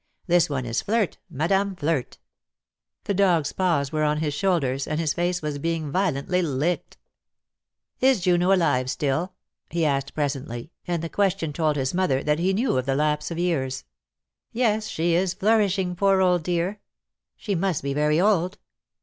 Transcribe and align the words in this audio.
This 0.25 0.49
one 0.49 0.65
is 0.65 0.81
Flirt, 0.81 1.19
Madame 1.29 1.75
Flirt." 1.75 2.17
The 3.03 3.13
dog's 3.13 3.53
paws 3.53 3.91
were 3.91 4.01
on 4.03 4.17
his 4.17 4.33
shoulders, 4.33 4.87
and 4.87 4.99
his 4.99 5.13
face 5.13 5.43
was 5.43 5.59
being 5.59 5.91
violently 5.91 6.41
licked. 6.41 6.97
"Is 7.99 8.21
Juno 8.21 8.51
alive 8.51 8.89
still?" 8.89 9.35
he 9.69 9.85
asked 9.85 10.15
presently, 10.15 10.71
and 10.87 11.03
the 11.03 11.07
question 11.07 11.53
told 11.53 11.75
his 11.75 11.93
mother 11.93 12.23
that 12.23 12.39
he 12.39 12.51
knew 12.51 12.79
of 12.79 12.87
the 12.87 12.95
lapse 12.95 13.29
of 13.29 13.37
years.. 13.37 13.83
Dead 14.55 14.63
Love 14.63 14.73
has 14.73 14.89
Chains. 14.89 15.31
7 15.39 15.45
98 15.45 15.51
DEAD 15.51 15.51
LOVE 15.51 15.61
HAS 15.61 15.73
CHAINS. 15.75 15.85
"Yes, 15.85 15.85
she 15.85 15.85
is 15.85 15.95
flourishing, 15.95 15.95
poor 15.95 16.21
old 16.21 16.43
dear!" 16.43 16.79
"She 17.37 17.53
must 17.53 17.83
be 17.83 17.93
very 17.93 18.19
old!" 18.19 18.57